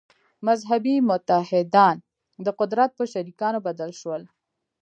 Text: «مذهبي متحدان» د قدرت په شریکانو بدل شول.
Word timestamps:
«مذهبي 0.47 0.95
متحدان» 1.09 1.97
د 2.45 2.47
قدرت 2.59 2.89
په 2.97 3.03
شریکانو 3.13 3.59
بدل 3.67 3.91
شول. 4.01 4.23